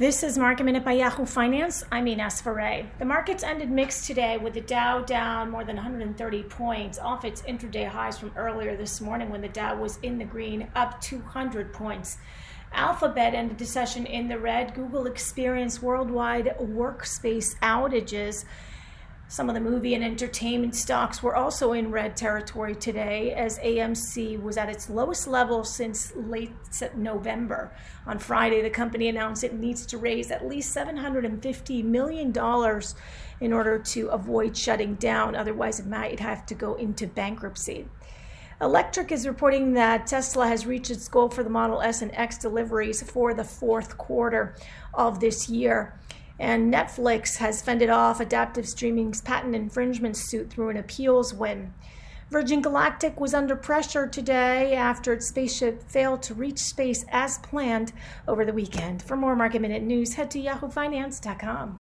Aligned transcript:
This 0.00 0.22
is 0.22 0.38
Market 0.38 0.64
Minute 0.64 0.82
by 0.82 0.92
Yahoo 0.92 1.26
Finance. 1.26 1.84
I'm 1.92 2.08
Ines 2.08 2.40
Ferre. 2.40 2.86
The 2.98 3.04
markets 3.04 3.44
ended 3.44 3.70
mixed 3.70 4.06
today 4.06 4.38
with 4.38 4.54
the 4.54 4.62
Dow 4.62 5.02
down 5.02 5.50
more 5.50 5.62
than 5.62 5.76
130 5.76 6.42
points 6.44 6.98
off 6.98 7.26
its 7.26 7.42
intraday 7.42 7.86
highs 7.86 8.18
from 8.18 8.32
earlier 8.34 8.78
this 8.78 9.02
morning 9.02 9.28
when 9.28 9.42
the 9.42 9.48
Dow 9.48 9.76
was 9.76 9.98
in 9.98 10.16
the 10.16 10.24
green, 10.24 10.68
up 10.74 11.02
200 11.02 11.74
points. 11.74 12.16
Alphabet 12.72 13.34
ended 13.34 13.58
the 13.58 13.66
session 13.66 14.06
in 14.06 14.26
the 14.26 14.38
red. 14.38 14.72
Google 14.72 15.06
experienced 15.06 15.82
worldwide 15.82 16.56
workspace 16.58 17.58
outages. 17.58 18.46
Some 19.30 19.48
of 19.48 19.54
the 19.54 19.60
movie 19.60 19.94
and 19.94 20.02
entertainment 20.02 20.74
stocks 20.74 21.22
were 21.22 21.36
also 21.36 21.72
in 21.72 21.92
red 21.92 22.16
territory 22.16 22.74
today 22.74 23.32
as 23.32 23.60
AMC 23.60 24.42
was 24.42 24.56
at 24.56 24.68
its 24.68 24.90
lowest 24.90 25.28
level 25.28 25.62
since 25.62 26.12
late 26.16 26.50
November. 26.96 27.70
On 28.08 28.18
Friday, 28.18 28.60
the 28.60 28.70
company 28.70 29.06
announced 29.06 29.44
it 29.44 29.54
needs 29.54 29.86
to 29.86 29.98
raise 29.98 30.32
at 30.32 30.48
least 30.48 30.74
$750 30.74 31.84
million 31.84 32.32
in 33.40 33.52
order 33.52 33.78
to 33.78 34.08
avoid 34.08 34.56
shutting 34.56 34.96
down. 34.96 35.36
Otherwise, 35.36 35.78
it 35.78 35.86
might 35.86 36.18
have 36.18 36.44
to 36.46 36.56
go 36.56 36.74
into 36.74 37.06
bankruptcy. 37.06 37.86
Electrek 38.60 39.12
is 39.12 39.28
reporting 39.28 39.74
that 39.74 40.08
Tesla 40.08 40.48
has 40.48 40.66
reached 40.66 40.90
its 40.90 41.06
goal 41.06 41.28
for 41.28 41.44
the 41.44 41.50
Model 41.50 41.80
S 41.82 42.02
and 42.02 42.10
X 42.16 42.36
deliveries 42.36 43.00
for 43.08 43.32
the 43.32 43.44
fourth 43.44 43.96
quarter 43.96 44.56
of 44.92 45.20
this 45.20 45.48
year. 45.48 45.94
And 46.40 46.72
Netflix 46.72 47.36
has 47.36 47.60
fended 47.60 47.90
off 47.90 48.18
Adaptive 48.18 48.66
Streaming's 48.66 49.20
patent 49.20 49.54
infringement 49.54 50.16
suit 50.16 50.50
through 50.50 50.70
an 50.70 50.78
appeals 50.78 51.34
win. 51.34 51.74
Virgin 52.30 52.62
Galactic 52.62 53.20
was 53.20 53.34
under 53.34 53.54
pressure 53.54 54.06
today 54.06 54.74
after 54.74 55.12
its 55.12 55.28
spaceship 55.28 55.82
failed 55.82 56.22
to 56.22 56.34
reach 56.34 56.58
space 56.58 57.04
as 57.10 57.38
planned 57.38 57.92
over 58.26 58.44
the 58.44 58.52
weekend. 58.54 59.02
For 59.02 59.16
more 59.16 59.36
Market 59.36 59.60
Minute 59.60 59.82
news, 59.82 60.14
head 60.14 60.30
to 60.30 60.40
yahoofinance.com. 60.40 61.76